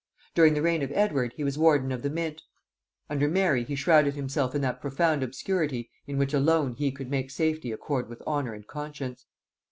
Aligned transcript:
During 0.33 0.55
the 0.55 0.63
reign 0.63 0.81
of 0.81 0.91
Edward 0.93 1.33
he 1.37 1.43
was 1.43 1.59
warden 1.59 1.91
of 1.91 2.01
the 2.01 2.09
mint. 2.09 2.41
Under 3.07 3.27
Mary, 3.27 3.63
he 3.63 3.75
shrowded 3.75 4.15
himself 4.15 4.55
in 4.55 4.61
that 4.61 4.81
profound 4.81 5.21
obscurity 5.21 5.91
in 6.07 6.17
which 6.17 6.33
alone 6.33 6.73
he 6.73 6.91
could 6.91 7.11
make 7.11 7.29
safety 7.29 7.71
accord 7.71 8.09
with 8.09 8.23
honor 8.25 8.55
and 8.55 8.65
conscience. 8.65 9.27